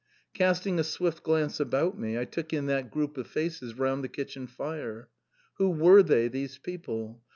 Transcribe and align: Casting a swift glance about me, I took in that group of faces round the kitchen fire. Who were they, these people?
Casting 0.33 0.79
a 0.79 0.83
swift 0.83 1.21
glance 1.21 1.59
about 1.59 1.95
me, 1.95 2.17
I 2.17 2.25
took 2.25 2.53
in 2.53 2.65
that 2.65 2.89
group 2.89 3.19
of 3.19 3.27
faces 3.27 3.75
round 3.77 4.03
the 4.03 4.09
kitchen 4.09 4.47
fire. 4.47 5.09
Who 5.59 5.69
were 5.69 6.01
they, 6.01 6.27
these 6.27 6.57
people? 6.57 7.21